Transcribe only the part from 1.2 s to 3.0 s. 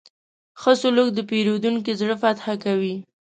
پیرودونکي زړه فتح کوي.